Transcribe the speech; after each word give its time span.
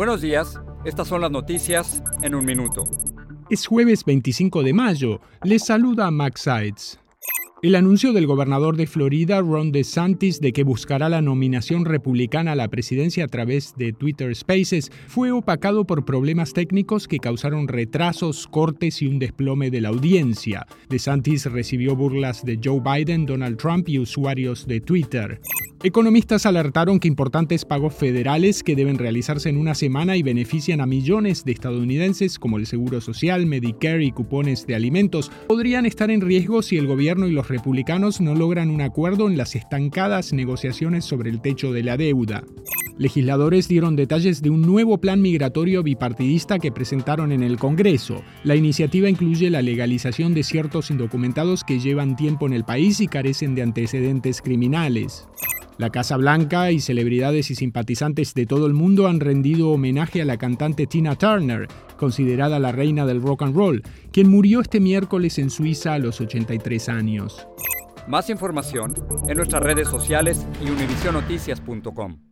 Buenos 0.00 0.22
días, 0.22 0.58
estas 0.86 1.08
son 1.08 1.20
las 1.20 1.30
noticias 1.30 2.02
en 2.22 2.34
un 2.34 2.42
minuto. 2.46 2.84
Es 3.50 3.66
jueves 3.66 4.02
25 4.06 4.62
de 4.62 4.72
mayo. 4.72 5.20
Les 5.42 5.66
saluda 5.66 6.10
Max 6.10 6.40
Sides. 6.40 6.99
El 7.62 7.74
anuncio 7.74 8.14
del 8.14 8.26
gobernador 8.26 8.78
de 8.78 8.86
Florida, 8.86 9.42
Ron 9.42 9.70
DeSantis, 9.70 10.40
de 10.40 10.54
que 10.54 10.64
buscará 10.64 11.10
la 11.10 11.20
nominación 11.20 11.84
republicana 11.84 12.52
a 12.52 12.54
la 12.54 12.68
presidencia 12.68 13.24
a 13.24 13.28
través 13.28 13.74
de 13.76 13.92
Twitter 13.92 14.34
Spaces 14.34 14.90
fue 15.06 15.30
opacado 15.30 15.84
por 15.84 16.06
problemas 16.06 16.54
técnicos 16.54 17.06
que 17.06 17.18
causaron 17.18 17.68
retrasos, 17.68 18.46
cortes 18.46 19.02
y 19.02 19.08
un 19.08 19.18
desplome 19.18 19.70
de 19.70 19.82
la 19.82 19.90
audiencia. 19.90 20.66
DeSantis 20.88 21.52
recibió 21.52 21.94
burlas 21.94 22.46
de 22.46 22.58
Joe 22.64 22.80
Biden, 22.80 23.26
Donald 23.26 23.58
Trump 23.58 23.90
y 23.90 23.98
usuarios 23.98 24.66
de 24.66 24.80
Twitter. 24.80 25.38
Economistas 25.82 26.44
alertaron 26.44 27.00
que 27.00 27.08
importantes 27.08 27.64
pagos 27.64 27.94
federales 27.94 28.62
que 28.62 28.76
deben 28.76 28.98
realizarse 28.98 29.48
en 29.48 29.56
una 29.56 29.74
semana 29.74 30.14
y 30.14 30.22
benefician 30.22 30.82
a 30.82 30.86
millones 30.86 31.46
de 31.46 31.52
estadounidenses, 31.52 32.38
como 32.38 32.58
el 32.58 32.66
Seguro 32.66 33.00
Social, 33.00 33.46
Medicare 33.46 34.04
y 34.04 34.12
cupones 34.12 34.66
de 34.66 34.74
alimentos, 34.74 35.32
podrían 35.48 35.86
estar 35.86 36.10
en 36.10 36.20
riesgo 36.20 36.60
si 36.60 36.76
el 36.76 36.86
gobierno 36.86 37.28
y 37.28 37.32
los 37.32 37.48
republicanos 37.50 38.22
no 38.22 38.34
logran 38.34 38.70
un 38.70 38.80
acuerdo 38.80 39.28
en 39.28 39.36
las 39.36 39.54
estancadas 39.54 40.32
negociaciones 40.32 41.04
sobre 41.04 41.28
el 41.28 41.42
techo 41.42 41.72
de 41.72 41.82
la 41.82 41.98
deuda. 41.98 42.44
Legisladores 42.96 43.68
dieron 43.68 43.96
detalles 43.96 44.40
de 44.42 44.50
un 44.50 44.62
nuevo 44.62 44.98
plan 44.98 45.20
migratorio 45.20 45.82
bipartidista 45.82 46.58
que 46.58 46.72
presentaron 46.72 47.32
en 47.32 47.42
el 47.42 47.58
Congreso. 47.58 48.22
La 48.44 48.56
iniciativa 48.56 49.08
incluye 49.08 49.50
la 49.50 49.62
legalización 49.62 50.32
de 50.32 50.42
ciertos 50.42 50.90
indocumentados 50.90 51.64
que 51.64 51.78
llevan 51.78 52.16
tiempo 52.16 52.46
en 52.46 52.52
el 52.52 52.64
país 52.64 53.00
y 53.00 53.08
carecen 53.08 53.54
de 53.54 53.62
antecedentes 53.62 54.40
criminales. 54.40 55.26
La 55.80 55.88
Casa 55.88 56.18
Blanca 56.18 56.70
y 56.72 56.78
celebridades 56.78 57.50
y 57.50 57.54
simpatizantes 57.54 58.34
de 58.34 58.44
todo 58.44 58.66
el 58.66 58.74
mundo 58.74 59.08
han 59.08 59.18
rendido 59.18 59.70
homenaje 59.70 60.20
a 60.20 60.26
la 60.26 60.36
cantante 60.36 60.86
Tina 60.86 61.16
Turner, 61.16 61.68
considerada 61.96 62.58
la 62.58 62.70
reina 62.70 63.06
del 63.06 63.22
rock 63.22 63.44
and 63.44 63.56
roll, 63.56 63.82
quien 64.12 64.28
murió 64.28 64.60
este 64.60 64.78
miércoles 64.78 65.38
en 65.38 65.48
Suiza 65.48 65.94
a 65.94 65.98
los 65.98 66.20
83 66.20 66.90
años. 66.90 67.48
Más 68.06 68.28
información 68.28 68.92
en 69.26 69.38
nuestras 69.38 69.62
redes 69.62 69.88
sociales 69.88 70.46
y 70.62 70.68
univisionoticias.com. 70.68 72.29